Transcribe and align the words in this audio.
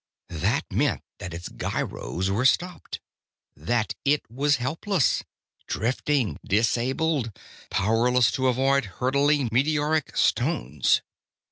That 0.29 0.63
meant 0.71 1.03
that 1.19 1.31
its 1.31 1.47
gyros 1.55 2.31
were 2.31 2.43
stopped; 2.47 2.99
that 3.55 3.93
it 4.03 4.23
was 4.31 4.55
helpless, 4.55 5.23
drifting, 5.67 6.39
disabled, 6.43 7.31
powerless 7.69 8.31
to 8.31 8.47
avoid 8.47 8.85
hurtling 8.97 9.49
meteoric 9.51 10.17
stones. 10.17 11.03